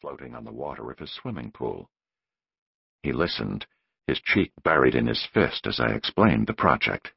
floating 0.00 0.34
on 0.34 0.44
the 0.44 0.52
water 0.52 0.90
of 0.90 0.98
his 0.98 1.12
swimming 1.14 1.50
pool. 1.50 1.90
He 3.02 3.12
listened, 3.12 3.66
his 4.06 4.20
cheek 4.20 4.52
buried 4.62 4.94
in 4.94 5.06
his 5.06 5.26
fist 5.32 5.66
as 5.66 5.80
I 5.80 5.92
explained 5.92 6.46
the 6.46 6.54
project. 6.54 7.12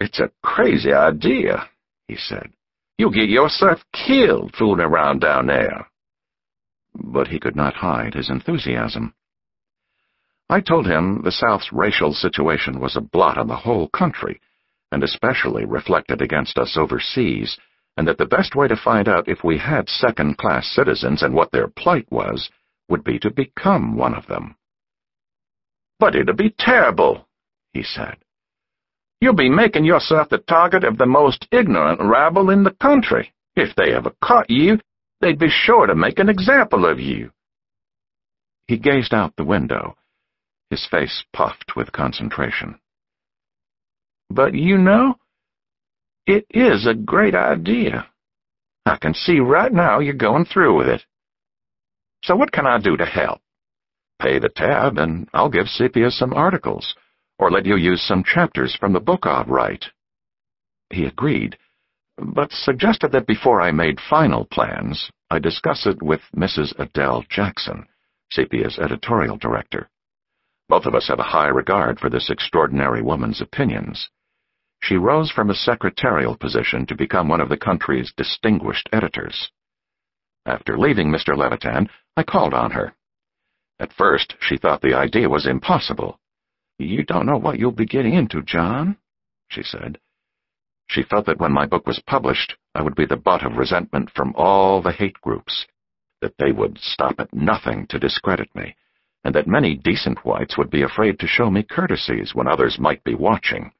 It's 0.00 0.20
a 0.20 0.30
crazy 0.42 0.92
idea, 0.92 1.68
he 2.06 2.16
said. 2.16 2.52
You'll 2.98 3.10
get 3.10 3.28
yourself 3.28 3.84
killed 3.92 4.54
fooling 4.56 4.80
around 4.80 5.20
down 5.20 5.46
there. 5.46 5.88
But 6.94 7.28
he 7.28 7.38
could 7.38 7.56
not 7.56 7.74
hide 7.74 8.14
his 8.14 8.30
enthusiasm. 8.30 9.14
I 10.48 10.60
told 10.60 10.86
him 10.86 11.22
the 11.22 11.32
South's 11.32 11.72
racial 11.72 12.12
situation 12.12 12.80
was 12.80 12.96
a 12.96 13.00
blot 13.00 13.36
on 13.36 13.48
the 13.48 13.56
whole 13.56 13.88
country, 13.88 14.40
and 14.92 15.02
especially 15.02 15.64
reflected 15.64 16.22
against 16.22 16.56
us 16.56 16.76
overseas, 16.76 17.58
and 17.96 18.06
that 18.06 18.18
the 18.18 18.26
best 18.26 18.54
way 18.54 18.68
to 18.68 18.76
find 18.76 19.08
out 19.08 19.28
if 19.28 19.42
we 19.42 19.58
had 19.58 19.88
second-class 19.88 20.66
citizens 20.74 21.22
and 21.22 21.34
what 21.34 21.50
their 21.52 21.68
plight 21.68 22.06
was 22.10 22.50
would 22.88 23.02
be 23.02 23.18
to 23.18 23.30
become 23.30 23.96
one 23.96 24.14
of 24.14 24.26
them. 24.26 24.56
But 25.98 26.14
it'd 26.14 26.36
be 26.36 26.54
terrible, 26.58 27.26
he 27.72 27.82
said. 27.82 28.16
You'll 29.20 29.34
be 29.34 29.48
making 29.48 29.86
yourself 29.86 30.28
the 30.28 30.38
target 30.38 30.84
of 30.84 30.98
the 30.98 31.06
most 31.06 31.48
ignorant 31.50 32.00
rabble 32.02 32.50
in 32.50 32.64
the 32.64 32.76
country. 32.82 33.32
If 33.54 33.74
they 33.74 33.94
ever 33.94 34.12
caught 34.22 34.50
you, 34.50 34.78
they'd 35.20 35.38
be 35.38 35.48
sure 35.48 35.86
to 35.86 35.94
make 35.94 36.18
an 36.18 36.28
example 36.28 36.84
of 36.84 37.00
you. 37.00 37.30
He 38.68 38.76
gazed 38.76 39.14
out 39.14 39.34
the 39.36 39.44
window, 39.44 39.96
his 40.68 40.86
face 40.90 41.24
puffed 41.32 41.76
with 41.76 41.92
concentration. 41.92 42.78
But 44.28 44.54
you 44.54 44.76
know, 44.76 45.16
it 46.26 46.46
is 46.50 46.86
a 46.86 46.94
great 46.94 47.34
idea. 47.34 48.06
I 48.84 48.96
can 48.96 49.14
see 49.14 49.40
right 49.40 49.72
now 49.72 50.00
you're 50.00 50.14
going 50.14 50.44
through 50.44 50.76
with 50.76 50.88
it. 50.88 51.02
So 52.24 52.36
what 52.36 52.52
can 52.52 52.66
I 52.66 52.78
do 52.78 52.96
to 52.96 53.06
help? 53.06 53.40
Pay 54.20 54.38
the 54.38 54.48
tab, 54.48 54.98
and 54.98 55.28
I'll 55.32 55.50
give 55.50 55.68
Sepia 55.68 56.10
some 56.10 56.32
articles 56.32 56.94
or 57.38 57.50
let 57.50 57.66
you 57.66 57.76
use 57.76 58.02
some 58.02 58.24
chapters 58.24 58.74
from 58.74 58.92
the 58.92 59.00
book 59.00 59.26
I'll 59.26 59.44
write. 59.44 59.86
He 60.90 61.04
agreed, 61.04 61.58
but 62.16 62.50
suggested 62.50 63.12
that 63.12 63.26
before 63.26 63.60
I 63.60 63.72
made 63.72 63.98
final 64.00 64.46
plans, 64.46 65.10
I 65.30 65.38
discuss 65.38 65.86
it 65.86 66.02
with 66.02 66.22
Mrs. 66.34 66.72
Adele 66.78 67.24
Jackson, 67.28 67.86
Sepia's 68.30 68.78
editorial 68.78 69.36
director. 69.36 69.90
Both 70.68 70.86
of 70.86 70.94
us 70.94 71.08
have 71.08 71.18
a 71.18 71.24
high 71.24 71.48
regard 71.48 72.00
for 72.00 72.08
this 72.08 72.30
extraordinary 72.30 73.02
woman's 73.02 73.40
opinions. 73.40 74.08
She 74.86 74.96
rose 74.96 75.30
from 75.30 75.50
a 75.50 75.54
secretarial 75.54 76.36
position 76.36 76.86
to 76.86 76.94
become 76.94 77.28
one 77.28 77.40
of 77.40 77.48
the 77.48 77.56
country's 77.56 78.12
distinguished 78.16 78.88
editors. 78.92 79.50
After 80.44 80.78
leaving 80.78 81.08
Mr. 81.08 81.36
Levitan, 81.36 81.88
I 82.16 82.22
called 82.22 82.54
on 82.54 82.70
her. 82.70 82.94
At 83.80 83.92
first, 83.92 84.36
she 84.40 84.56
thought 84.56 84.80
the 84.82 84.94
idea 84.94 85.28
was 85.28 85.46
impossible, 85.46 86.20
you 86.78 87.04
don't 87.04 87.24
know 87.24 87.38
what 87.38 87.58
you'll 87.58 87.72
be 87.72 87.86
getting 87.86 88.12
into, 88.12 88.42
John, 88.42 88.98
she 89.48 89.62
said. 89.62 89.98
She 90.88 91.02
felt 91.02 91.24
that 91.26 91.40
when 91.40 91.52
my 91.52 91.64
book 91.66 91.86
was 91.86 92.02
published, 92.06 92.54
I 92.74 92.82
would 92.82 92.94
be 92.94 93.06
the 93.06 93.16
butt 93.16 93.44
of 93.44 93.56
resentment 93.56 94.10
from 94.10 94.34
all 94.36 94.82
the 94.82 94.92
hate 94.92 95.18
groups, 95.22 95.66
that 96.20 96.34
they 96.38 96.52
would 96.52 96.78
stop 96.78 97.18
at 97.18 97.32
nothing 97.32 97.86
to 97.88 97.98
discredit 97.98 98.54
me, 98.54 98.76
and 99.24 99.34
that 99.34 99.48
many 99.48 99.74
decent 99.74 100.24
whites 100.24 100.58
would 100.58 100.70
be 100.70 100.82
afraid 100.82 101.18
to 101.20 101.26
show 101.26 101.50
me 101.50 101.62
courtesies 101.62 102.34
when 102.34 102.46
others 102.46 102.78
might 102.78 103.02
be 103.04 103.14
watching. 103.14 103.72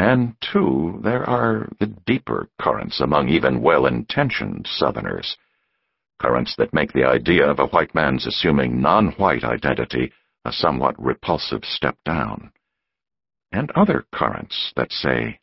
And, 0.00 0.34
too, 0.40 0.98
there 1.04 1.28
are 1.28 1.68
the 1.78 1.88
deeper 2.06 2.48
currents 2.58 3.00
among 3.00 3.28
even 3.28 3.60
well-intentioned 3.60 4.66
Southerners, 4.66 5.36
currents 6.18 6.54
that 6.56 6.72
make 6.72 6.94
the 6.94 7.04
idea 7.04 7.46
of 7.46 7.58
a 7.58 7.66
white 7.66 7.94
man's 7.94 8.26
assuming 8.26 8.80
non-white 8.80 9.44
identity 9.44 10.10
a 10.46 10.52
somewhat 10.52 10.98
repulsive 10.98 11.66
step 11.66 11.98
down, 12.06 12.50
and 13.52 13.70
other 13.72 14.06
currents 14.10 14.72
that 14.74 14.90
say, 14.90 15.38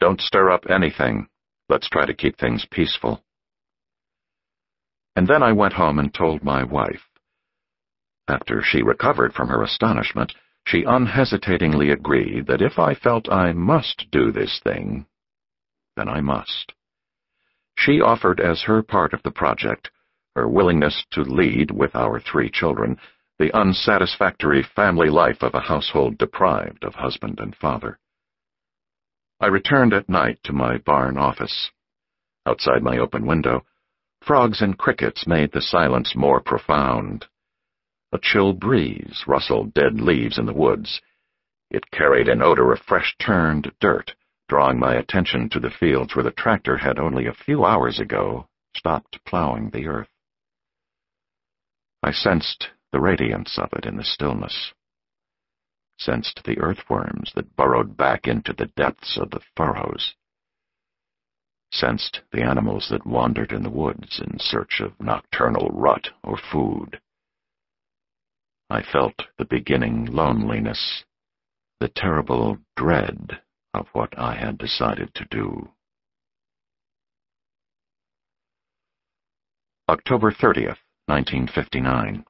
Don't 0.00 0.20
stir 0.20 0.50
up 0.50 0.64
anything, 0.68 1.28
let's 1.68 1.88
try 1.88 2.06
to 2.06 2.14
keep 2.14 2.36
things 2.38 2.66
peaceful. 2.68 3.22
And 5.14 5.28
then 5.28 5.44
I 5.44 5.52
went 5.52 5.74
home 5.74 6.00
and 6.00 6.12
told 6.12 6.42
my 6.42 6.64
wife. 6.64 7.08
After 8.26 8.62
she 8.64 8.82
recovered 8.82 9.32
from 9.32 9.46
her 9.46 9.62
astonishment, 9.62 10.32
she 10.66 10.82
unhesitatingly 10.82 11.90
agreed 11.90 12.46
that 12.46 12.60
if 12.60 12.78
I 12.78 12.94
felt 12.94 13.30
I 13.30 13.52
must 13.52 14.10
do 14.10 14.32
this 14.32 14.60
thing, 14.64 15.06
then 15.96 16.08
I 16.08 16.20
must. 16.20 16.72
She 17.78 18.00
offered 18.00 18.40
as 18.40 18.62
her 18.62 18.82
part 18.82 19.14
of 19.14 19.22
the 19.22 19.30
project 19.30 19.90
her 20.34 20.48
willingness 20.48 21.06
to 21.12 21.22
lead 21.22 21.70
with 21.70 21.94
our 21.94 22.20
three 22.20 22.50
children 22.50 22.98
the 23.38 23.52
unsatisfactory 23.52 24.62
family 24.62 25.08
life 25.08 25.42
of 25.42 25.54
a 25.54 25.60
household 25.60 26.18
deprived 26.18 26.84
of 26.84 26.94
husband 26.94 27.38
and 27.38 27.54
father. 27.56 27.98
I 29.40 29.46
returned 29.46 29.92
at 29.92 30.08
night 30.08 30.40
to 30.44 30.52
my 30.52 30.78
barn 30.78 31.16
office. 31.16 31.70
Outside 32.44 32.82
my 32.82 32.98
open 32.98 33.26
window, 33.26 33.64
frogs 34.22 34.62
and 34.62 34.76
crickets 34.76 35.26
made 35.26 35.52
the 35.52 35.60
silence 35.60 36.14
more 36.16 36.40
profound. 36.40 37.26
A 38.16 38.18
chill 38.18 38.54
breeze 38.54 39.24
rustled 39.26 39.74
dead 39.74 40.00
leaves 40.00 40.38
in 40.38 40.46
the 40.46 40.54
woods. 40.54 41.02
It 41.70 41.90
carried 41.90 42.28
an 42.28 42.40
odor 42.40 42.72
of 42.72 42.80
fresh-turned 42.80 43.70
dirt, 43.78 44.14
drawing 44.48 44.78
my 44.78 44.94
attention 44.94 45.50
to 45.50 45.60
the 45.60 45.68
fields 45.68 46.16
where 46.16 46.22
the 46.22 46.30
tractor 46.30 46.78
had 46.78 46.98
only 46.98 47.26
a 47.26 47.34
few 47.34 47.66
hours 47.66 48.00
ago 48.00 48.48
stopped 48.74 49.22
plowing 49.26 49.68
the 49.68 49.86
earth. 49.86 50.08
I 52.02 52.10
sensed 52.10 52.70
the 52.90 53.02
radiance 53.02 53.58
of 53.58 53.74
it 53.74 53.84
in 53.84 53.98
the 53.98 54.02
stillness, 54.02 54.72
sensed 55.98 56.42
the 56.44 56.58
earthworms 56.58 57.32
that 57.34 57.54
burrowed 57.54 57.98
back 57.98 58.26
into 58.26 58.54
the 58.54 58.72
depths 58.78 59.18
of 59.18 59.30
the 59.30 59.42
furrows, 59.54 60.14
sensed 61.70 62.22
the 62.32 62.40
animals 62.40 62.88
that 62.88 63.04
wandered 63.04 63.52
in 63.52 63.62
the 63.62 63.68
woods 63.68 64.18
in 64.20 64.38
search 64.38 64.80
of 64.80 64.98
nocturnal 64.98 65.68
rut 65.68 66.08
or 66.24 66.38
food. 66.38 66.98
I 68.68 68.82
felt 68.82 69.22
the 69.38 69.44
beginning 69.44 70.06
loneliness, 70.06 71.04
the 71.78 71.88
terrible 71.88 72.58
dread 72.76 73.40
of 73.72 73.86
what 73.92 74.18
I 74.18 74.34
had 74.34 74.58
decided 74.58 75.14
to 75.14 75.24
do. 75.30 75.70
October 79.88 80.32
30th, 80.32 80.78
1959 81.06 82.24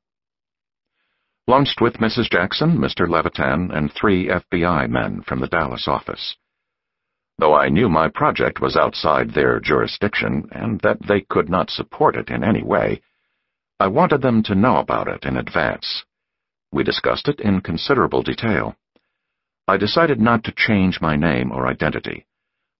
Lunched 1.46 1.80
with 1.80 1.94
Mrs. 1.94 2.28
Jackson, 2.28 2.76
Mr. 2.76 3.08
Levitan, 3.08 3.70
and 3.70 3.90
three 3.92 4.28
FBI 4.28 4.90
men 4.90 5.22
from 5.22 5.40
the 5.40 5.46
Dallas 5.46 5.86
office. 5.86 6.36
Though 7.38 7.54
I 7.54 7.68
knew 7.68 7.88
my 7.88 8.08
project 8.08 8.60
was 8.60 8.76
outside 8.76 9.30
their 9.30 9.60
jurisdiction 9.60 10.48
and 10.50 10.80
that 10.80 10.98
they 11.06 11.20
could 11.20 11.48
not 11.48 11.70
support 11.70 12.16
it 12.16 12.30
in 12.30 12.42
any 12.42 12.62
way, 12.62 13.00
I 13.78 13.86
wanted 13.86 14.22
them 14.22 14.42
to 14.44 14.54
know 14.54 14.78
about 14.78 15.06
it 15.06 15.24
in 15.24 15.36
advance. 15.36 16.04
We 16.76 16.84
discussed 16.84 17.26
it 17.26 17.40
in 17.40 17.62
considerable 17.62 18.22
detail. 18.22 18.76
I 19.66 19.78
decided 19.78 20.20
not 20.20 20.44
to 20.44 20.52
change 20.52 21.00
my 21.00 21.16
name 21.16 21.50
or 21.50 21.66
identity. 21.66 22.26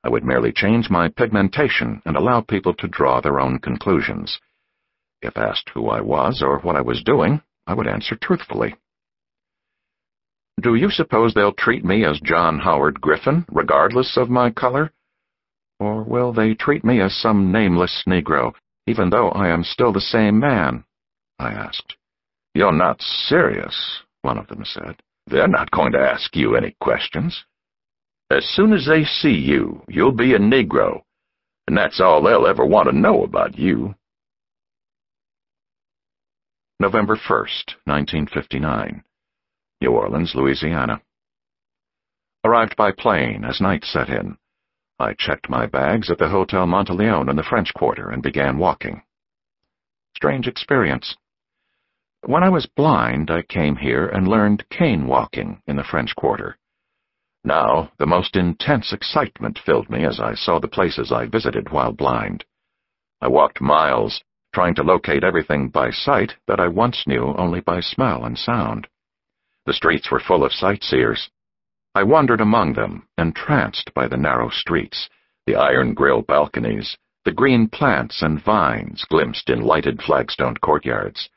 I 0.04 0.10
would 0.10 0.22
merely 0.22 0.52
change 0.52 0.90
my 0.90 1.08
pigmentation 1.08 2.02
and 2.04 2.14
allow 2.14 2.42
people 2.42 2.74
to 2.74 2.88
draw 2.88 3.22
their 3.22 3.40
own 3.40 3.58
conclusions. 3.58 4.38
If 5.22 5.38
asked 5.38 5.70
who 5.70 5.88
I 5.88 6.02
was 6.02 6.42
or 6.42 6.58
what 6.58 6.76
I 6.76 6.82
was 6.82 7.02
doing, 7.02 7.40
I 7.66 7.72
would 7.72 7.86
answer 7.86 8.16
truthfully. 8.16 8.74
Do 10.60 10.74
you 10.74 10.90
suppose 10.90 11.32
they'll 11.32 11.54
treat 11.54 11.82
me 11.82 12.04
as 12.04 12.20
John 12.20 12.58
Howard 12.58 13.00
Griffin, 13.00 13.46
regardless 13.50 14.18
of 14.18 14.28
my 14.28 14.50
color? 14.50 14.92
Or 15.80 16.02
will 16.02 16.34
they 16.34 16.52
treat 16.52 16.84
me 16.84 17.00
as 17.00 17.16
some 17.16 17.50
nameless 17.50 18.04
Negro, 18.06 18.52
even 18.86 19.08
though 19.08 19.30
I 19.30 19.48
am 19.48 19.64
still 19.64 19.94
the 19.94 20.02
same 20.02 20.38
man? 20.38 20.84
I 21.38 21.48
asked. 21.48 21.96
You're 22.56 22.72
not 22.72 23.02
serious, 23.02 24.00
one 24.22 24.38
of 24.38 24.46
them 24.46 24.64
said. 24.64 24.96
They're 25.26 25.46
not 25.46 25.70
going 25.72 25.92
to 25.92 25.98
ask 25.98 26.34
you 26.34 26.56
any 26.56 26.74
questions. 26.80 27.44
As 28.30 28.46
soon 28.46 28.72
as 28.72 28.86
they 28.86 29.04
see 29.04 29.34
you, 29.34 29.82
you'll 29.88 30.16
be 30.16 30.32
a 30.32 30.38
Negro, 30.38 31.02
and 31.66 31.76
that's 31.76 32.00
all 32.00 32.22
they'll 32.22 32.46
ever 32.46 32.64
want 32.64 32.88
to 32.88 32.96
know 32.96 33.24
about 33.24 33.58
you. 33.58 33.94
November 36.80 37.16
1st, 37.16 37.76
1959. 37.84 39.04
New 39.82 39.90
Orleans, 39.90 40.32
Louisiana. 40.34 41.02
Arrived 42.42 42.74
by 42.74 42.90
plane 42.90 43.44
as 43.44 43.60
night 43.60 43.84
set 43.84 44.08
in. 44.08 44.38
I 44.98 45.12
checked 45.18 45.50
my 45.50 45.66
bags 45.66 46.10
at 46.10 46.16
the 46.16 46.30
Hotel 46.30 46.64
Monteleone 46.64 47.28
in 47.28 47.36
the 47.36 47.42
French 47.42 47.74
Quarter 47.74 48.08
and 48.08 48.22
began 48.22 48.56
walking. 48.56 49.02
Strange 50.16 50.46
experience. 50.48 51.14
When 52.26 52.42
I 52.42 52.48
was 52.48 52.66
blind, 52.66 53.30
I 53.30 53.42
came 53.42 53.76
here 53.76 54.08
and 54.08 54.26
learned 54.26 54.68
cane 54.68 55.06
walking 55.06 55.62
in 55.68 55.76
the 55.76 55.84
French 55.84 56.16
Quarter. 56.16 56.58
Now, 57.44 57.92
the 57.98 58.06
most 58.06 58.34
intense 58.34 58.92
excitement 58.92 59.60
filled 59.64 59.88
me 59.88 60.04
as 60.04 60.18
I 60.18 60.34
saw 60.34 60.58
the 60.58 60.66
places 60.66 61.12
I 61.12 61.26
visited 61.26 61.70
while 61.70 61.92
blind. 61.92 62.44
I 63.20 63.28
walked 63.28 63.60
miles, 63.60 64.24
trying 64.52 64.74
to 64.74 64.82
locate 64.82 65.22
everything 65.22 65.68
by 65.68 65.92
sight 65.92 66.34
that 66.48 66.58
I 66.58 66.66
once 66.66 67.06
knew 67.06 67.32
only 67.38 67.60
by 67.60 67.78
smell 67.78 68.24
and 68.24 68.36
sound. 68.36 68.88
The 69.64 69.72
streets 69.72 70.10
were 70.10 70.18
full 70.18 70.44
of 70.44 70.52
sightseers. 70.52 71.30
I 71.94 72.02
wandered 72.02 72.40
among 72.40 72.72
them, 72.72 73.06
entranced 73.16 73.94
by 73.94 74.08
the 74.08 74.16
narrow 74.16 74.50
streets, 74.50 75.08
the 75.46 75.54
iron 75.54 75.94
grill 75.94 76.22
balconies, 76.22 76.98
the 77.24 77.30
green 77.30 77.68
plants 77.68 78.20
and 78.20 78.42
vines 78.42 79.04
glimpsed 79.04 79.48
in 79.48 79.60
lighted 79.60 80.02
flagstoned 80.02 80.60
courtyards. 80.60 81.30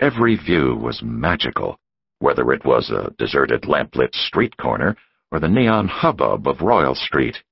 Every 0.00 0.36
view 0.36 0.76
was 0.76 1.02
magical, 1.02 1.78
whether 2.18 2.52
it 2.52 2.64
was 2.64 2.90
a 2.90 3.12
deserted 3.18 3.66
lamplit 3.66 4.14
street 4.14 4.56
corner 4.56 4.96
or 5.30 5.40
the 5.40 5.48
neon 5.48 5.88
hubbub 5.88 6.46
of 6.46 6.60
Royal 6.60 6.94
Street. 6.94 7.42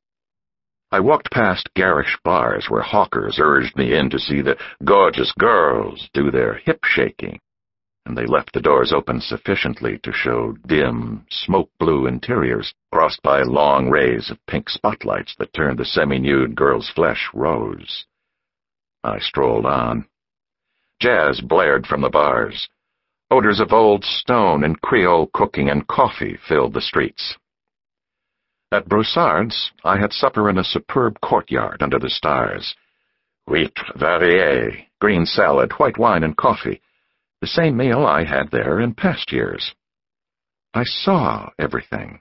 I 0.91 1.01
walked 1.01 1.31
past 1.31 1.73
garish 1.75 2.19
bars 2.23 2.67
where 2.69 2.83
hawkers 2.83 3.39
urged 3.41 3.77
me 3.77 3.95
in 3.95 4.11
to 4.11 4.19
see 4.19 4.43
the 4.43 4.59
gorgeous 4.85 5.33
girls 5.33 6.09
do 6.13 6.31
their 6.31 6.55
hip 6.55 6.85
shaking 6.85 7.41
and 8.05 8.17
they 8.17 8.27
left 8.27 8.53
the 8.53 8.61
doors 8.61 8.93
open 8.93 9.21
sufficiently 9.21 9.99
to 9.99 10.13
show 10.13 10.53
dim, 10.67 11.25
smoke-blue 11.31 12.07
interiors 12.07 12.75
crossed 12.93 13.23
by 13.23 13.43
long 13.43 13.89
rays 13.89 14.31
of 14.31 14.45
pink 14.47 14.69
spotlights 14.69 15.35
that 15.39 15.53
turned 15.53 15.79
the 15.79 15.85
semi-nude 15.85 16.55
girl's 16.57 16.91
flesh 16.91 17.29
rose. 17.33 18.07
I 19.05 19.19
strolled 19.21 19.67
on. 19.67 20.07
Jazz 21.03 21.41
blared 21.41 21.85
from 21.85 22.01
the 22.01 22.09
bars. 22.09 22.69
Odors 23.29 23.59
of 23.59 23.73
old 23.73 24.05
stone 24.05 24.63
and 24.63 24.81
Creole 24.83 25.29
cooking 25.35 25.69
and 25.69 25.85
coffee 25.89 26.39
filled 26.49 26.75
the 26.75 26.81
streets. 26.81 27.37
At 28.71 28.89
Broussard's, 28.89 29.73
I 29.83 29.99
had 29.99 30.13
supper 30.13 30.49
in 30.49 30.59
a 30.59 30.65
superb 30.65 31.21
courtyard 31.21 31.83
under 31.83 31.99
the 31.99 32.09
stars. 32.09 32.77
Huîtres 33.49 33.97
variées, 33.97 34.87
green 35.01 35.27
salad, 35.27 35.73
white 35.73 35.99
wine, 35.99 36.23
and 36.23 36.37
coffee 36.37 36.81
the 37.41 37.49
same 37.49 37.77
meal 37.77 38.07
I 38.07 38.23
had 38.23 38.53
there 38.53 38.79
in 38.79 38.95
past 38.95 39.33
years. 39.33 39.75
I 40.73 40.85
saw 40.85 41.51
everything. 41.59 42.21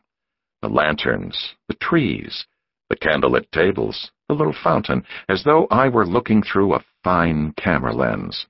The 0.63 0.69
lanterns, 0.69 1.53
the 1.67 1.75
trees, 1.75 2.47
the 2.89 2.95
candlelit 2.95 3.51
tables, 3.51 4.09
the 4.27 4.33
little 4.33 4.55
fountain, 4.63 5.05
as 5.29 5.43
though 5.43 5.67
I 5.69 5.89
were 5.89 6.07
looking 6.07 6.41
through 6.41 6.73
a 6.73 6.83
fine 7.03 7.53
camera 7.55 7.93
lens. 7.93 8.47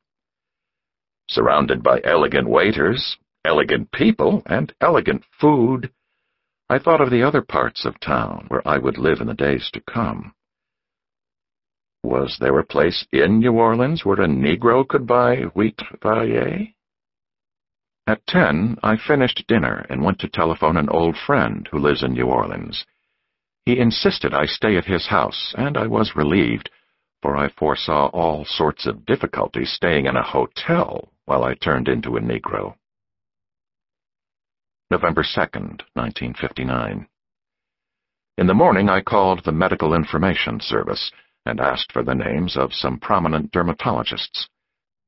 Surrounded 1.31 1.81
by 1.81 2.01
elegant 2.03 2.45
waiters, 2.45 3.15
elegant 3.45 3.89
people, 3.93 4.43
and 4.47 4.73
elegant 4.81 5.23
food, 5.39 5.89
I 6.69 6.77
thought 6.77 6.99
of 6.99 7.09
the 7.09 7.23
other 7.23 7.41
parts 7.41 7.85
of 7.85 8.01
town 8.01 8.47
where 8.49 8.67
I 8.67 8.77
would 8.77 8.97
live 8.97 9.21
in 9.21 9.27
the 9.27 9.33
days 9.33 9.69
to 9.71 9.79
come. 9.79 10.33
Was 12.03 12.37
there 12.37 12.59
a 12.59 12.65
place 12.65 13.07
in 13.13 13.39
New 13.39 13.53
Orleans 13.53 14.03
where 14.03 14.19
a 14.19 14.27
Negro 14.27 14.85
could 14.85 15.07
buy 15.07 15.37
huîtres 15.37 15.97
variées? 16.01 16.73
At 18.05 18.27
ten, 18.27 18.77
I 18.83 18.97
finished 18.97 19.47
dinner 19.47 19.85
and 19.89 20.03
went 20.03 20.19
to 20.19 20.27
telephone 20.27 20.75
an 20.75 20.89
old 20.89 21.15
friend 21.15 21.65
who 21.71 21.79
lives 21.79 22.03
in 22.03 22.11
New 22.11 22.25
Orleans. 22.25 22.85
He 23.65 23.79
insisted 23.79 24.33
I 24.33 24.47
stay 24.47 24.75
at 24.75 24.83
his 24.83 25.07
house, 25.07 25.55
and 25.57 25.77
I 25.77 25.87
was 25.87 26.13
relieved, 26.13 26.69
for 27.21 27.37
I 27.37 27.47
foresaw 27.47 28.07
all 28.07 28.43
sorts 28.43 28.85
of 28.85 29.05
difficulties 29.05 29.71
staying 29.71 30.07
in 30.07 30.17
a 30.17 30.23
hotel 30.23 31.10
while 31.31 31.45
I 31.45 31.53
turned 31.53 31.87
into 31.87 32.17
a 32.17 32.19
Negro. 32.19 32.75
November 34.89 35.23
2nd, 35.23 35.79
1959. 35.93 37.07
In 38.37 38.47
the 38.47 38.53
morning 38.53 38.89
I 38.89 38.99
called 38.99 39.45
the 39.45 39.53
Medical 39.53 39.93
Information 39.93 40.59
Service 40.59 41.09
and 41.45 41.61
asked 41.61 41.93
for 41.93 42.03
the 42.03 42.15
names 42.15 42.57
of 42.57 42.73
some 42.73 42.99
prominent 42.99 43.49
dermatologists. 43.53 44.49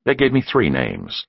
They 0.05 0.15
gave 0.15 0.31
me 0.31 0.41
three 0.41 0.69
names. 0.69 1.27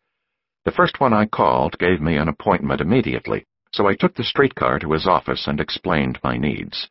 The 0.65 0.71
first 0.71 1.01
one 1.01 1.13
I 1.13 1.27
called 1.27 1.77
gave 1.81 2.01
me 2.01 2.17
an 2.17 2.29
appointment 2.29 2.81
immediately, 2.81 3.47
so 3.73 3.89
I 3.89 3.97
took 3.97 4.15
the 4.15 4.23
streetcar 4.23 4.79
to 4.79 4.93
his 4.93 5.09
office 5.09 5.49
and 5.49 5.59
explained 5.59 6.21
my 6.23 6.37
needs. 6.37 6.89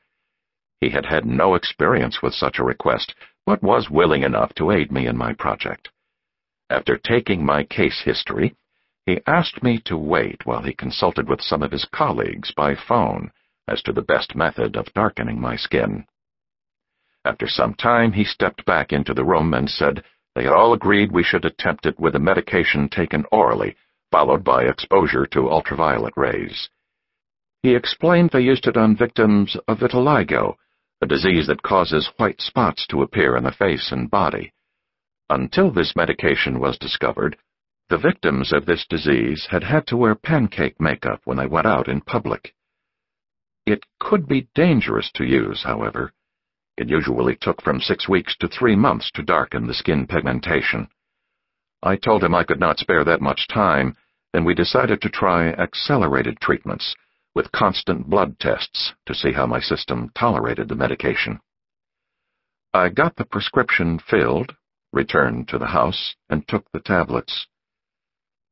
He 0.82 0.90
had 0.90 1.06
had 1.06 1.26
no 1.26 1.56
experience 1.56 2.22
with 2.22 2.34
such 2.34 2.60
a 2.60 2.66
request, 2.66 3.16
but 3.46 3.64
was 3.64 3.90
willing 3.90 4.24
enough 4.24 4.54
to 4.56 4.72
aid 4.72 4.92
me 4.92 5.08
in 5.08 5.16
my 5.16 5.32
project. 5.32 5.88
After 6.74 6.98
taking 6.98 7.46
my 7.46 7.66
case 7.66 8.02
history, 8.02 8.56
he 9.06 9.22
asked 9.28 9.62
me 9.62 9.78
to 9.86 9.96
wait 9.96 10.44
while 10.44 10.64
he 10.64 10.74
consulted 10.74 11.30
with 11.30 11.40
some 11.40 11.62
of 11.62 11.72
his 11.72 11.86
colleagues 11.86 12.52
by 12.52 12.74
phone 12.74 13.32
as 13.68 13.84
to 13.84 13.94
the 13.94 14.02
best 14.02 14.36
method 14.36 14.76
of 14.76 14.92
darkening 14.96 15.40
my 15.40 15.56
skin. 15.56 16.08
After 17.24 17.48
some 17.48 17.76
time, 17.76 18.14
he 18.14 18.24
stepped 18.24 18.66
back 18.66 18.92
into 18.92 19.14
the 19.14 19.24
room 19.24 19.54
and 19.54 19.70
said 19.70 20.04
they 20.34 20.46
had 20.46 20.54
all 20.54 20.74
agreed 20.74 21.12
we 21.12 21.22
should 21.22 21.46
attempt 21.46 21.86
it 21.86 22.00
with 22.00 22.16
a 22.16 22.20
medication 22.20 22.90
taken 22.90 23.24
orally, 23.32 23.76
followed 24.10 24.44
by 24.44 24.64
exposure 24.64 25.28
to 25.28 25.52
ultraviolet 25.52 26.16
rays. 26.18 26.72
He 27.62 27.76
explained 27.76 28.32
they 28.32 28.42
used 28.42 28.66
it 28.66 28.78
on 28.78 28.98
victims 28.98 29.56
of 29.68 29.78
vitiligo, 29.78 30.58
a 31.04 31.06
disease 31.06 31.46
that 31.46 31.62
causes 31.62 32.10
white 32.18 32.42
spots 32.42 32.88
to 32.88 33.04
appear 33.04 33.38
in 33.38 33.44
the 33.44 33.52
face 33.52 33.92
and 33.92 34.10
body. 34.10 34.52
Until 35.34 35.72
this 35.72 35.96
medication 35.96 36.60
was 36.60 36.78
discovered, 36.78 37.40
the 37.90 37.98
victims 37.98 38.54
of 38.54 38.68
this 38.68 38.86
disease 38.86 39.48
had 39.50 39.64
had 39.64 39.88
to 39.88 39.98
wear 39.98 40.14
pancake 40.14 40.80
makeup 40.80 41.22
when 41.24 41.38
they 41.38 41.48
went 41.48 41.66
out 41.66 41.88
in 41.88 42.02
public. 42.02 42.54
It 43.66 43.84
could 44.00 44.28
be 44.28 44.50
dangerous 44.54 45.12
to 45.14 45.26
use, 45.26 45.64
however. 45.64 46.14
It 46.78 46.88
usually 46.88 47.36
took 47.36 47.64
from 47.64 47.82
six 47.82 48.08
weeks 48.08 48.36
to 48.42 48.48
three 48.48 48.76
months 48.76 49.10
to 49.16 49.24
darken 49.24 49.66
the 49.66 49.74
skin 49.74 50.06
pigmentation. 50.06 50.88
I 51.82 51.96
told 51.96 52.24
him 52.24 52.36
I 52.36 52.44
could 52.44 52.60
not 52.60 52.78
spare 52.78 53.04
that 53.04 53.20
much 53.20 53.48
time, 53.48 53.98
and 54.36 54.46
we 54.46 54.54
decided 54.54 55.02
to 55.02 55.10
try 55.10 55.48
accelerated 55.48 56.40
treatments 56.42 56.94
with 57.34 57.52
constant 57.52 58.08
blood 58.08 58.40
tests 58.40 58.94
to 59.08 59.16
see 59.16 59.32
how 59.32 59.48
my 59.48 59.62
system 59.62 60.12
tolerated 60.14 60.70
the 60.70 60.76
medication. 60.76 61.40
I 62.72 62.90
got 62.90 63.16
the 63.16 63.26
prescription 63.26 63.98
filled, 63.98 64.56
returned 64.94 65.50
to 65.50 65.58
the 65.58 65.68
house, 65.68 66.16
and 66.30 66.48
took 66.48 66.72
the 66.72 66.80
tablets. 66.80 67.48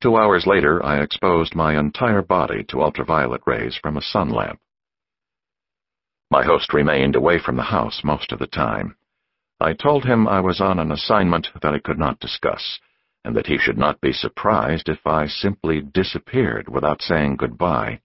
Two 0.01 0.17
hours 0.17 0.47
later, 0.47 0.83
I 0.83 1.01
exposed 1.01 1.55
my 1.55 1.79
entire 1.79 2.23
body 2.23 2.63
to 2.65 2.81
ultraviolet 2.81 3.41
rays 3.45 3.75
from 3.75 3.95
a 3.95 4.01
sun 4.01 4.29
lamp. 4.29 4.59
My 6.31 6.43
host 6.43 6.73
remained 6.73 7.15
away 7.15 7.37
from 7.39 7.55
the 7.55 7.63
house 7.63 8.03
most 8.03 8.31
of 8.31 8.39
the 8.39 8.47
time. 8.47 8.95
I 9.59 9.73
told 9.73 10.05
him 10.05 10.27
I 10.27 10.39
was 10.39 10.59
on 10.59 10.79
an 10.79 10.91
assignment 10.91 11.49
that 11.61 11.75
I 11.75 11.79
could 11.79 11.99
not 11.99 12.19
discuss, 12.19 12.79
and 13.23 13.35
that 13.35 13.45
he 13.45 13.59
should 13.59 13.77
not 13.77 14.01
be 14.01 14.11
surprised 14.11 14.89
if 14.89 15.05
I 15.05 15.27
simply 15.27 15.81
disappeared 15.81 16.67
without 16.67 17.03
saying 17.03 17.35
goodbye. 17.35 18.01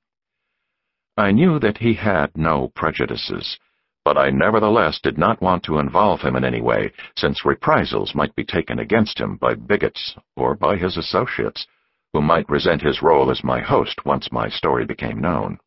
I 1.17 1.33
knew 1.33 1.59
that 1.61 1.79
he 1.79 1.95
had 1.95 2.37
no 2.37 2.69
prejudices, 2.75 3.59
but 4.07 4.17
I 4.17 4.31
nevertheless 4.31 5.01
did 5.03 5.19
not 5.19 5.43
want 5.43 5.65
to 5.65 5.81
involve 5.81 6.21
him 6.21 6.37
in 6.37 6.45
any 6.45 6.61
way, 6.61 6.93
since 7.17 7.45
reprisals 7.45 8.15
might 8.15 8.33
be 8.37 8.45
taken 8.45 8.79
against 8.79 9.19
him 9.19 9.35
by 9.35 9.55
bigots 9.55 10.15
or 10.37 10.55
by 10.55 10.77
his 10.77 10.97
associates, 10.97 11.67
who 12.13 12.23
might 12.23 12.49
resent 12.49 12.83
his 12.83 13.03
role 13.03 13.33
as 13.33 13.43
my 13.43 13.61
host 13.61 14.07
once 14.07 14.31
my 14.31 14.49
story 14.49 14.87
became 14.87 15.21
known. 15.21 15.59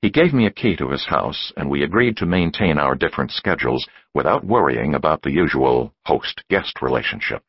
He 0.00 0.08
gave 0.08 0.32
me 0.32 0.46
a 0.46 0.52
key 0.52 0.76
to 0.76 0.90
his 0.90 1.06
house, 1.06 1.52
and 1.56 1.68
we 1.68 1.82
agreed 1.82 2.16
to 2.18 2.26
maintain 2.26 2.78
our 2.78 2.94
different 2.94 3.32
schedules 3.32 3.88
without 4.14 4.44
worrying 4.44 4.94
about 4.94 5.22
the 5.22 5.32
usual 5.32 5.92
host-guest 6.06 6.80
relationship. 6.80 7.42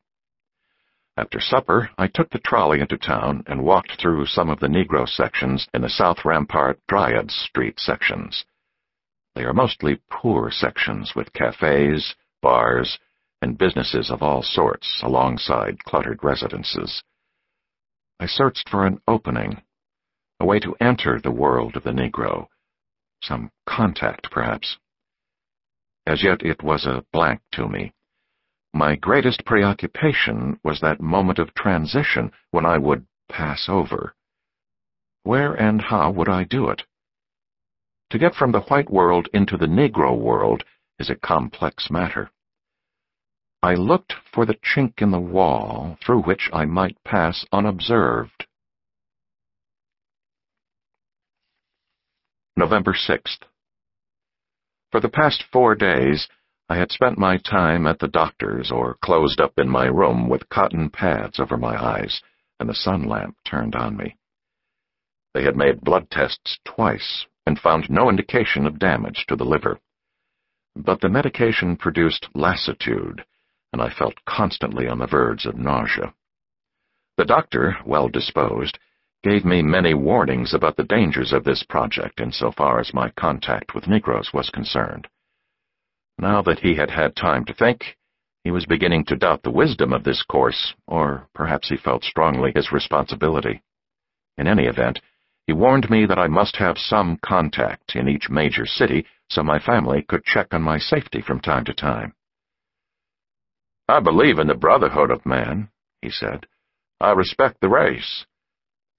After 1.16 1.38
supper, 1.38 1.90
I 1.96 2.08
took 2.08 2.30
the 2.30 2.40
trolley 2.40 2.80
into 2.80 2.98
town 2.98 3.44
and 3.46 3.62
walked 3.62 4.00
through 4.00 4.26
some 4.26 4.50
of 4.50 4.58
the 4.58 4.66
Negro 4.66 5.08
sections 5.08 5.68
in 5.72 5.82
the 5.82 5.88
South 5.88 6.24
Rampart 6.24 6.80
Dryades 6.88 7.30
Street 7.30 7.78
sections. 7.78 8.44
They 9.34 9.44
are 9.44 9.52
mostly 9.52 10.00
poor 10.10 10.50
sections 10.50 11.14
with 11.14 11.32
cafes, 11.32 12.14
bars, 12.40 12.98
and 13.42 13.58
businesses 13.58 14.10
of 14.10 14.22
all 14.22 14.42
sorts 14.42 15.00
alongside 15.02 15.84
cluttered 15.84 16.22
residences. 16.22 17.02
I 18.20 18.26
searched 18.26 18.68
for 18.68 18.86
an 18.86 19.00
opening 19.08 19.62
a 20.40 20.46
way 20.46 20.60
to 20.60 20.76
enter 20.80 21.20
the 21.20 21.30
world 21.30 21.76
of 21.76 21.82
the 21.82 21.90
Negro, 21.90 22.48
some 23.22 23.50
contact, 23.66 24.30
perhaps. 24.30 24.78
As 26.06 26.22
yet 26.22 26.42
it 26.42 26.62
was 26.62 26.86
a 26.86 27.04
blank 27.12 27.40
to 27.52 27.68
me. 27.68 27.92
My 28.72 28.96
greatest 28.96 29.44
preoccupation 29.44 30.58
was 30.62 30.80
that 30.80 31.00
moment 31.00 31.38
of 31.38 31.54
transition 31.54 32.32
when 32.50 32.66
I 32.66 32.78
would 32.78 33.06
pass 33.28 33.68
over. 33.68 34.14
Where 35.22 35.54
and 35.54 35.80
how 35.80 36.10
would 36.10 36.28
I 36.28 36.44
do 36.44 36.68
it? 36.68 36.82
To 38.14 38.20
get 38.20 38.36
from 38.36 38.52
the 38.52 38.60
white 38.60 38.90
world 38.90 39.28
into 39.34 39.56
the 39.56 39.66
Negro 39.66 40.16
world 40.16 40.62
is 41.00 41.10
a 41.10 41.16
complex 41.16 41.90
matter. 41.90 42.30
I 43.60 43.74
looked 43.74 44.12
for 44.32 44.46
the 44.46 44.54
chink 44.54 45.02
in 45.02 45.10
the 45.10 45.18
wall 45.18 45.98
through 46.00 46.22
which 46.22 46.48
I 46.52 46.64
might 46.64 47.02
pass 47.02 47.44
unobserved. 47.50 48.46
November 52.56 52.92
6th. 52.92 53.40
For 54.92 55.00
the 55.00 55.08
past 55.08 55.42
four 55.52 55.74
days, 55.74 56.28
I 56.68 56.76
had 56.76 56.92
spent 56.92 57.18
my 57.18 57.38
time 57.38 57.84
at 57.84 57.98
the 57.98 58.06
doctor's 58.06 58.70
or 58.70 58.94
closed 59.02 59.40
up 59.40 59.58
in 59.58 59.68
my 59.68 59.86
room 59.86 60.28
with 60.28 60.48
cotton 60.48 60.88
pads 60.88 61.40
over 61.40 61.56
my 61.56 61.84
eyes 61.84 62.22
and 62.60 62.68
the 62.68 62.74
sun 62.74 63.08
lamp 63.08 63.36
turned 63.44 63.74
on 63.74 63.96
me. 63.96 64.16
They 65.34 65.42
had 65.42 65.56
made 65.56 65.80
blood 65.80 66.12
tests 66.12 66.60
twice 66.64 67.26
and 67.46 67.58
found 67.58 67.90
no 67.90 68.08
indication 68.08 68.66
of 68.66 68.78
damage 68.78 69.26
to 69.28 69.36
the 69.36 69.44
liver. 69.44 69.78
But 70.76 71.00
the 71.00 71.08
medication 71.08 71.76
produced 71.76 72.28
lassitude, 72.34 73.24
and 73.72 73.80
I 73.80 73.90
felt 73.90 74.24
constantly 74.24 74.88
on 74.88 74.98
the 74.98 75.06
verge 75.06 75.46
of 75.46 75.56
nausea. 75.56 76.14
The 77.16 77.24
doctor, 77.24 77.76
well 77.86 78.08
disposed, 78.08 78.78
gave 79.22 79.44
me 79.44 79.62
many 79.62 79.94
warnings 79.94 80.52
about 80.52 80.76
the 80.76 80.84
dangers 80.84 81.32
of 81.32 81.44
this 81.44 81.62
project 81.62 82.20
insofar 82.20 82.80
as 82.80 82.92
my 82.92 83.10
contact 83.10 83.74
with 83.74 83.88
Negroes 83.88 84.32
was 84.34 84.50
concerned. 84.50 85.08
Now 86.18 86.42
that 86.42 86.60
he 86.60 86.74
had 86.74 86.90
had 86.90 87.16
time 87.16 87.44
to 87.46 87.54
think, 87.54 87.96
he 88.44 88.50
was 88.50 88.66
beginning 88.66 89.06
to 89.06 89.16
doubt 89.16 89.42
the 89.42 89.50
wisdom 89.50 89.92
of 89.92 90.04
this 90.04 90.22
course, 90.22 90.74
or 90.86 91.26
perhaps 91.34 91.68
he 91.68 91.76
felt 91.76 92.04
strongly 92.04 92.52
his 92.54 92.70
responsibility. 92.72 93.62
In 94.36 94.46
any 94.46 94.66
event, 94.66 95.00
he 95.46 95.52
warned 95.52 95.90
me 95.90 96.06
that 96.06 96.18
I 96.18 96.26
must 96.26 96.56
have 96.56 96.78
some 96.78 97.18
contact 97.18 97.94
in 97.96 98.08
each 98.08 98.30
major 98.30 98.64
city 98.64 99.06
so 99.28 99.42
my 99.42 99.58
family 99.58 100.02
could 100.02 100.24
check 100.24 100.54
on 100.54 100.62
my 100.62 100.78
safety 100.78 101.20
from 101.20 101.40
time 101.40 101.64
to 101.64 101.74
time. 101.74 102.14
I 103.88 104.00
believe 104.00 104.38
in 104.38 104.46
the 104.46 104.54
brotherhood 104.54 105.10
of 105.10 105.26
man, 105.26 105.68
he 106.00 106.10
said. 106.10 106.46
I 107.00 107.12
respect 107.12 107.60
the 107.60 107.68
race. 107.68 108.24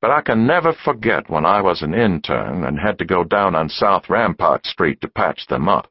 But 0.01 0.11
I 0.11 0.21
can 0.21 0.45
never 0.45 0.73
forget 0.73 1.29
when 1.29 1.45
I 1.45 1.61
was 1.61 1.81
an 1.81 1.95
intern 1.95 2.63
and 2.63 2.79
had 2.79 2.99
to 2.99 3.05
go 3.05 3.23
down 3.23 3.55
on 3.55 3.69
South 3.69 4.07
Rampart 4.09 4.65
Street 4.67 5.01
to 5.01 5.07
patch 5.07 5.47
them 5.47 5.67
up. 5.67 5.89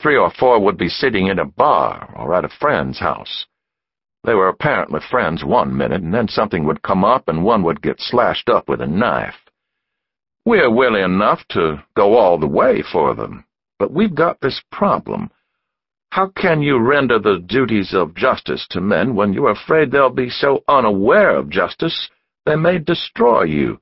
Three 0.00 0.16
or 0.16 0.30
four 0.30 0.58
would 0.60 0.76
be 0.76 0.88
sitting 0.88 1.28
in 1.28 1.38
a 1.38 1.44
bar 1.44 2.12
or 2.16 2.34
at 2.34 2.44
a 2.44 2.48
friend's 2.48 2.98
house. 2.98 3.46
They 4.26 4.34
were 4.34 4.48
apparently 4.48 4.98
friends 5.08 5.44
one 5.44 5.76
minute, 5.76 6.02
and 6.02 6.12
then 6.12 6.26
something 6.26 6.64
would 6.64 6.82
come 6.82 7.04
up 7.04 7.28
and 7.28 7.44
one 7.44 7.62
would 7.62 7.80
get 7.80 8.00
slashed 8.00 8.48
up 8.48 8.68
with 8.68 8.80
a 8.80 8.86
knife. 8.86 9.36
We're 10.44 10.68
willing 10.68 11.04
enough 11.04 11.46
to 11.50 11.84
go 11.94 12.16
all 12.16 12.36
the 12.36 12.48
way 12.48 12.82
for 12.82 13.14
them, 13.14 13.44
but 13.78 13.92
we've 13.92 14.16
got 14.16 14.40
this 14.40 14.60
problem. 14.72 15.30
How 16.10 16.26
can 16.26 16.60
you 16.60 16.78
render 16.78 17.20
the 17.20 17.38
duties 17.38 17.94
of 17.94 18.16
justice 18.16 18.66
to 18.70 18.80
men 18.80 19.14
when 19.14 19.32
you're 19.32 19.50
afraid 19.50 19.92
they'll 19.92 20.10
be 20.10 20.28
so 20.28 20.64
unaware 20.66 21.36
of 21.36 21.48
justice 21.48 22.10
they 22.44 22.56
may 22.56 22.78
destroy 22.78 23.44
you, 23.44 23.80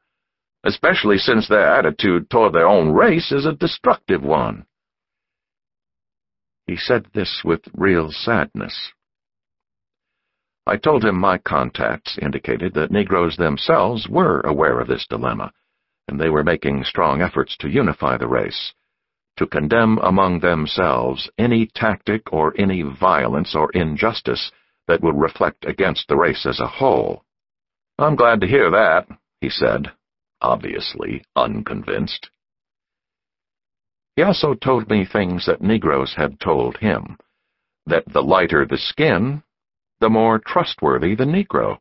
especially 0.64 1.16
since 1.16 1.48
their 1.48 1.66
attitude 1.66 2.28
toward 2.28 2.52
their 2.52 2.68
own 2.68 2.92
race 2.92 3.32
is 3.32 3.46
a 3.46 3.52
destructive 3.52 4.22
one? 4.22 4.66
He 6.66 6.76
said 6.76 7.06
this 7.14 7.40
with 7.44 7.62
real 7.74 8.10
sadness. 8.10 8.92
I 10.66 10.76
told 10.76 11.04
him 11.04 11.18
my 11.18 11.38
contacts 11.38 12.18
indicated 12.20 12.74
that 12.74 12.90
Negroes 12.90 13.36
themselves 13.36 14.08
were 14.08 14.40
aware 14.40 14.80
of 14.80 14.88
this 14.88 15.06
dilemma, 15.06 15.52
and 16.08 16.20
they 16.20 16.30
were 16.30 16.44
making 16.44 16.84
strong 16.84 17.20
efforts 17.20 17.56
to 17.58 17.68
unify 17.68 18.16
the 18.16 18.28
race 18.28 18.72
to 19.36 19.46
condemn 19.46 19.98
among 19.98 20.40
themselves 20.40 21.28
any 21.38 21.66
tactic 21.66 22.32
or 22.32 22.54
any 22.58 22.82
violence 22.82 23.54
or 23.54 23.70
injustice 23.72 24.52
that 24.86 25.02
would 25.02 25.16
reflect 25.16 25.64
against 25.64 26.06
the 26.08 26.16
race 26.16 26.46
as 26.46 26.60
a 26.60 26.66
whole. 26.66 27.24
I'm 27.98 28.16
glad 28.16 28.40
to 28.40 28.46
hear 28.46 28.70
that, 28.70 29.08
he 29.40 29.48
said, 29.48 29.90
obviously 30.40 31.24
unconvinced. 31.34 32.30
He 34.16 34.22
also 34.22 34.54
told 34.54 34.88
me 34.88 35.04
things 35.04 35.46
that 35.46 35.62
Negroes 35.62 36.14
had 36.16 36.38
told 36.38 36.76
him, 36.76 37.18
that 37.86 38.04
the 38.12 38.22
lighter 38.22 38.64
the 38.64 38.78
skin, 38.78 39.42
the 40.04 40.10
more 40.10 40.38
trustworthy 40.38 41.14
the 41.14 41.24
Negro. 41.24 41.78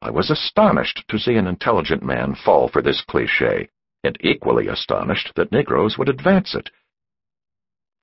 I 0.00 0.08
was 0.12 0.30
astonished 0.30 1.02
to 1.08 1.18
see 1.18 1.34
an 1.34 1.48
intelligent 1.48 2.00
man 2.00 2.36
fall 2.36 2.68
for 2.68 2.80
this 2.80 3.02
cliché, 3.10 3.70
and 4.04 4.16
equally 4.20 4.68
astonished 4.68 5.32
that 5.34 5.50
Negroes 5.50 5.98
would 5.98 6.08
advance 6.08 6.54
it. 6.54 6.70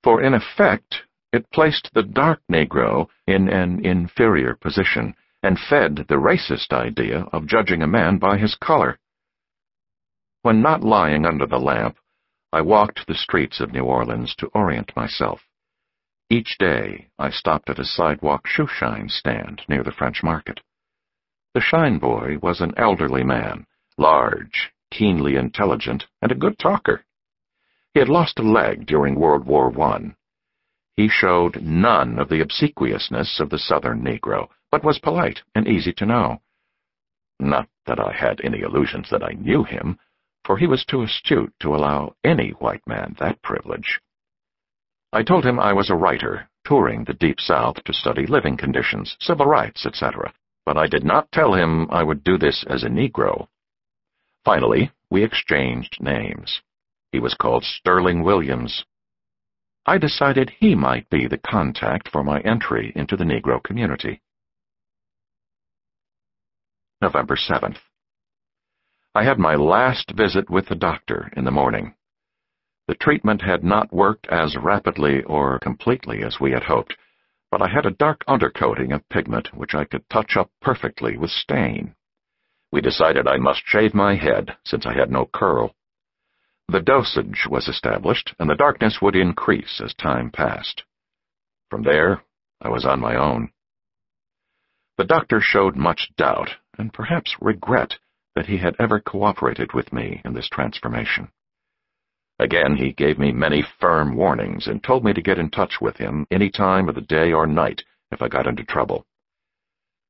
For 0.04 0.20
in 0.20 0.34
effect, 0.34 1.04
it 1.32 1.50
placed 1.50 1.88
the 1.94 2.02
dark 2.02 2.42
Negro 2.52 3.08
in 3.26 3.48
an 3.48 3.86
inferior 3.86 4.54
position 4.54 5.14
and 5.42 5.58
fed 5.58 6.04
the 6.10 6.16
racist 6.16 6.74
idea 6.74 7.20
of 7.32 7.46
judging 7.46 7.80
a 7.80 7.86
man 7.86 8.18
by 8.18 8.36
his 8.36 8.54
color. 8.54 8.98
When 10.42 10.60
not 10.60 10.82
lying 10.82 11.24
under 11.24 11.46
the 11.46 11.58
lamp, 11.58 11.96
I 12.52 12.60
walked 12.60 13.06
the 13.06 13.14
streets 13.14 13.60
of 13.60 13.72
New 13.72 13.84
Orleans 13.84 14.34
to 14.40 14.48
orient 14.48 14.94
myself. 14.94 15.47
Each 16.30 16.58
day 16.58 17.08
I 17.18 17.30
stopped 17.30 17.70
at 17.70 17.78
a 17.78 17.86
sidewalk 17.86 18.46
shoeshine 18.46 19.10
stand 19.10 19.62
near 19.66 19.82
the 19.82 19.92
French 19.92 20.22
market. 20.22 20.60
The 21.54 21.62
shine 21.62 21.98
boy 21.98 22.36
was 22.42 22.60
an 22.60 22.74
elderly 22.76 23.24
man, 23.24 23.66
large, 23.96 24.70
keenly 24.90 25.36
intelligent, 25.36 26.06
and 26.20 26.30
a 26.30 26.34
good 26.34 26.58
talker. 26.58 27.06
He 27.94 28.00
had 28.00 28.10
lost 28.10 28.38
a 28.38 28.42
leg 28.42 28.84
during 28.84 29.14
World 29.14 29.46
War 29.46 29.72
I. 29.80 30.14
He 30.96 31.08
showed 31.08 31.62
none 31.62 32.18
of 32.18 32.28
the 32.28 32.40
obsequiousness 32.42 33.40
of 33.40 33.48
the 33.48 33.58
Southern 33.58 34.02
Negro, 34.02 34.50
but 34.70 34.84
was 34.84 34.98
polite 34.98 35.42
and 35.54 35.66
easy 35.66 35.94
to 35.94 36.04
know. 36.04 36.42
Not 37.40 37.70
that 37.86 37.98
I 37.98 38.12
had 38.12 38.42
any 38.42 38.60
illusions 38.60 39.08
that 39.10 39.22
I 39.22 39.32
knew 39.32 39.64
him, 39.64 39.98
for 40.44 40.58
he 40.58 40.66
was 40.66 40.84
too 40.84 41.02
astute 41.02 41.54
to 41.60 41.74
allow 41.74 42.16
any 42.22 42.50
white 42.50 42.86
man 42.86 43.16
that 43.18 43.40
privilege. 43.40 44.00
I 45.12 45.22
told 45.22 45.46
him 45.46 45.58
I 45.58 45.72
was 45.72 45.88
a 45.88 45.94
writer, 45.94 46.48
touring 46.64 47.04
the 47.04 47.14
Deep 47.14 47.40
South 47.40 47.82
to 47.84 47.94
study 47.94 48.26
living 48.26 48.56
conditions, 48.56 49.16
civil 49.20 49.46
rights, 49.46 49.86
etc., 49.86 50.34
but 50.66 50.76
I 50.76 50.86
did 50.86 51.02
not 51.02 51.32
tell 51.32 51.54
him 51.54 51.88
I 51.90 52.02
would 52.02 52.22
do 52.22 52.36
this 52.36 52.62
as 52.68 52.84
a 52.84 52.88
Negro. 52.88 53.48
Finally, 54.44 54.92
we 55.10 55.24
exchanged 55.24 55.96
names. 56.00 56.60
He 57.10 57.20
was 57.20 57.34
called 57.34 57.64
Sterling 57.64 58.22
Williams. 58.22 58.84
I 59.86 59.96
decided 59.96 60.50
he 60.50 60.74
might 60.74 61.08
be 61.08 61.26
the 61.26 61.38
contact 61.38 62.08
for 62.08 62.22
my 62.22 62.40
entry 62.40 62.92
into 62.94 63.16
the 63.16 63.24
Negro 63.24 63.62
community. 63.62 64.20
November 67.00 67.36
7th. 67.36 67.78
I 69.14 69.24
had 69.24 69.38
my 69.38 69.54
last 69.54 70.10
visit 70.10 70.50
with 70.50 70.68
the 70.68 70.74
doctor 70.74 71.32
in 71.34 71.44
the 71.44 71.50
morning. 71.50 71.94
The 72.88 72.94
treatment 72.94 73.42
had 73.42 73.62
not 73.62 73.92
worked 73.92 74.26
as 74.28 74.56
rapidly 74.56 75.22
or 75.24 75.58
completely 75.58 76.22
as 76.22 76.40
we 76.40 76.52
had 76.52 76.62
hoped, 76.62 76.96
but 77.50 77.60
I 77.60 77.68
had 77.68 77.84
a 77.84 77.90
dark 77.90 78.24
undercoating 78.26 78.94
of 78.94 79.06
pigment 79.10 79.54
which 79.54 79.74
I 79.74 79.84
could 79.84 80.08
touch 80.08 80.38
up 80.38 80.50
perfectly 80.62 81.18
with 81.18 81.30
stain. 81.30 81.94
We 82.72 82.80
decided 82.80 83.28
I 83.28 83.36
must 83.36 83.66
shave 83.66 83.92
my 83.92 84.14
head, 84.14 84.56
since 84.64 84.86
I 84.86 84.94
had 84.94 85.10
no 85.10 85.26
curl. 85.26 85.74
The 86.68 86.80
dosage 86.80 87.46
was 87.46 87.68
established, 87.68 88.34
and 88.38 88.48
the 88.48 88.56
darkness 88.56 89.02
would 89.02 89.16
increase 89.16 89.82
as 89.84 89.92
time 89.92 90.30
passed. 90.30 90.82
From 91.68 91.82
there, 91.82 92.22
I 92.62 92.70
was 92.70 92.86
on 92.86 93.00
my 93.00 93.16
own. 93.16 93.52
The 94.96 95.04
doctor 95.04 95.42
showed 95.42 95.76
much 95.76 96.10
doubt, 96.16 96.56
and 96.78 96.94
perhaps 96.94 97.36
regret, 97.38 97.98
that 98.34 98.46
he 98.46 98.56
had 98.56 98.76
ever 98.78 98.98
cooperated 98.98 99.74
with 99.74 99.92
me 99.92 100.22
in 100.24 100.32
this 100.32 100.48
transformation. 100.48 101.30
Again, 102.38 102.76
he 102.76 102.92
gave 102.92 103.18
me 103.18 103.32
many 103.32 103.64
firm 103.80 104.14
warnings 104.16 104.68
and 104.68 104.82
told 104.82 105.04
me 105.04 105.12
to 105.12 105.22
get 105.22 105.38
in 105.38 105.50
touch 105.50 105.80
with 105.80 105.96
him 105.96 106.26
any 106.30 106.50
time 106.50 106.88
of 106.88 106.94
the 106.94 107.00
day 107.00 107.32
or 107.32 107.46
night 107.46 107.82
if 108.12 108.22
I 108.22 108.28
got 108.28 108.46
into 108.46 108.64
trouble. 108.64 109.06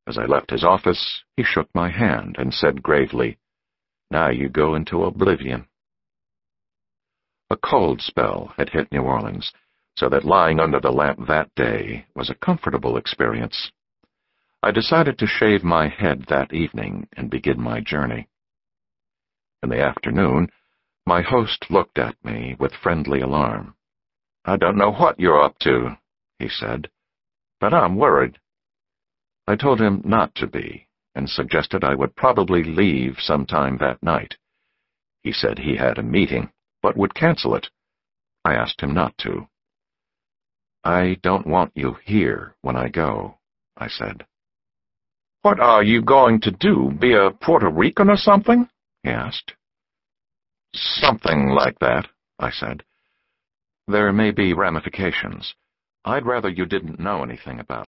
As 0.06 0.18
I 0.18 0.24
left 0.24 0.50
his 0.50 0.64
office, 0.64 1.22
he 1.36 1.42
shook 1.42 1.68
my 1.74 1.90
hand 1.90 2.36
and 2.38 2.52
said 2.52 2.82
gravely, 2.82 3.38
Now 4.10 4.28
you 4.28 4.48
go 4.48 4.74
into 4.74 5.04
oblivion. 5.04 5.68
A 7.50 7.56
cold 7.56 8.02
spell 8.02 8.52
had 8.58 8.70
hit 8.70 8.92
New 8.92 9.02
Orleans, 9.02 9.52
so 9.96 10.08
that 10.10 10.24
lying 10.24 10.60
under 10.60 10.80
the 10.80 10.92
lamp 10.92 11.26
that 11.26 11.54
day 11.54 12.06
was 12.14 12.28
a 12.28 12.34
comfortable 12.34 12.96
experience. 12.98 13.72
I 14.62 14.70
decided 14.70 15.18
to 15.18 15.26
shave 15.26 15.64
my 15.64 15.88
head 15.88 16.26
that 16.28 16.52
evening 16.52 17.08
and 17.16 17.30
begin 17.30 17.60
my 17.60 17.80
journey. 17.80 18.28
In 19.62 19.70
the 19.70 19.80
afternoon, 19.80 20.50
my 21.08 21.22
host 21.22 21.64
looked 21.70 21.98
at 21.98 22.22
me 22.22 22.54
with 22.60 22.70
friendly 22.82 23.22
alarm. 23.22 23.74
I 24.44 24.58
don't 24.58 24.76
know 24.76 24.92
what 24.92 25.18
you're 25.18 25.42
up 25.42 25.58
to, 25.60 25.96
he 26.38 26.50
said, 26.50 26.90
but 27.58 27.72
I'm 27.72 27.96
worried. 27.96 28.38
I 29.46 29.56
told 29.56 29.80
him 29.80 30.02
not 30.04 30.34
to 30.34 30.46
be, 30.46 30.86
and 31.14 31.30
suggested 31.30 31.82
I 31.82 31.94
would 31.94 32.14
probably 32.14 32.62
leave 32.62 33.16
sometime 33.20 33.78
that 33.78 34.02
night. 34.02 34.36
He 35.22 35.32
said 35.32 35.58
he 35.58 35.76
had 35.76 35.96
a 35.96 36.02
meeting, 36.02 36.50
but 36.82 36.98
would 36.98 37.14
cancel 37.14 37.54
it. 37.54 37.68
I 38.44 38.52
asked 38.52 38.82
him 38.82 38.92
not 38.92 39.16
to. 39.22 39.48
I 40.84 41.16
don't 41.22 41.46
want 41.46 41.72
you 41.74 41.96
here 42.04 42.54
when 42.60 42.76
I 42.76 42.88
go, 42.90 43.38
I 43.78 43.88
said. 43.88 44.26
What 45.40 45.58
are 45.58 45.82
you 45.82 46.02
going 46.02 46.42
to 46.42 46.50
do, 46.50 46.92
be 47.00 47.14
a 47.14 47.30
Puerto 47.30 47.70
Rican 47.70 48.10
or 48.10 48.18
something? 48.18 48.68
he 49.02 49.08
asked. 49.08 49.54
Something 50.74 51.48
like 51.48 51.78
that, 51.78 52.08
I 52.38 52.50
said. 52.50 52.82
There 53.86 54.12
may 54.12 54.32
be 54.32 54.52
ramifications. 54.52 55.54
I'd 56.04 56.26
rather 56.26 56.48
you 56.48 56.66
didn't 56.66 57.00
know 57.00 57.22
anything 57.22 57.60
about 57.60 57.86